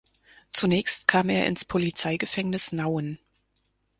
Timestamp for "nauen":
2.71-3.19